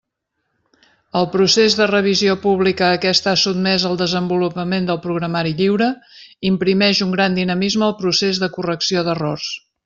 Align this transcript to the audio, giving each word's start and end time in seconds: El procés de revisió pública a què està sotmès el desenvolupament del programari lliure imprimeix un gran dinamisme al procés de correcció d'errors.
El 1.19 1.25
procés 1.33 1.73
de 1.81 1.85
revisió 1.91 2.35
pública 2.45 2.87
a 2.93 2.95
què 3.03 3.11
està 3.17 3.33
sotmès 3.41 3.85
el 3.89 3.99
desenvolupament 3.99 4.89
del 4.89 4.99
programari 5.05 5.53
lliure 5.61 5.91
imprimeix 6.53 7.03
un 7.09 7.13
gran 7.19 7.37
dinamisme 7.41 7.87
al 7.91 7.95
procés 8.01 8.41
de 8.47 8.51
correcció 8.59 9.07
d'errors. 9.11 9.53